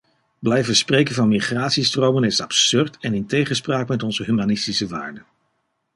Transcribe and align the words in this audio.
Blijven 0.39 0.75
spreken 0.75 1.15
van 1.15 1.27
migratiestromen 1.27 2.23
is 2.23 2.41
absurd 2.41 2.97
en 2.99 3.13
in 3.13 3.25
tegenspraak 3.25 3.87
met 3.87 4.03
onze 4.03 4.23
humanistische 4.23 4.87
waarden. 4.87 5.25